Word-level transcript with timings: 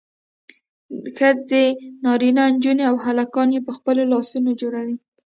ښځې 1.17 1.63
نارینه 2.03 2.43
نجونې 2.53 2.83
او 2.89 2.95
هلکان 3.05 3.47
یې 3.55 3.61
په 3.67 3.71
خپلو 3.77 4.01
لاسونو 4.11 4.49
جوړوي. 4.61 4.95